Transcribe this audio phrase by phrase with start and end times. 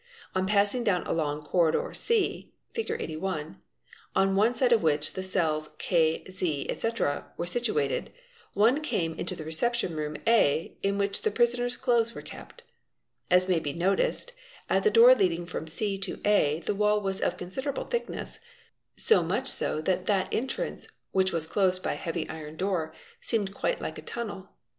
[0.33, 3.01] On passing down a long corridor C Prt) ee We ee tr Te ey' (Fig.
[3.01, 3.61] 81),
[4.15, 8.11] on one side of which 'the cells pIeH 2 | KZ, etc., were situated,
[8.53, 11.77] one came into the ij P ~ reception room A in which the prisoners' |
[11.77, 12.63] "clothes were kept.
[13.29, 14.31] As may be noticed,
[14.67, 17.21] at A 3 ee' the door leading from C to A the wall was.
[17.21, 18.39] RE of considerable thickness,
[18.97, 20.07] so much so that Ez, Ez.
[20.07, 23.99] that entrance (which was closed by a heavy 1 a iron door) seemed quite like
[23.99, 24.37] a tunnel.
[24.37, 24.47] Fig.
[24.49, 24.49] 81.